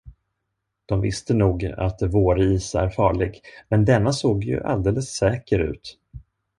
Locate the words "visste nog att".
1.01-2.01